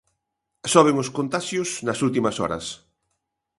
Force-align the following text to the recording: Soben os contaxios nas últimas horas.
Soben 0.73 0.95
os 1.03 1.09
contaxios 1.17 1.69
nas 1.87 2.01
últimas 2.07 2.35
horas. 2.41 2.65